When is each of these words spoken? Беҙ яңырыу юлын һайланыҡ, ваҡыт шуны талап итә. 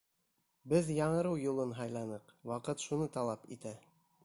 Беҙ 0.71 0.89
яңырыу 0.99 1.37
юлын 1.41 1.75
һайланыҡ, 1.81 2.35
ваҡыт 2.53 2.89
шуны 2.89 3.09
талап 3.19 3.49
итә. 3.59 3.79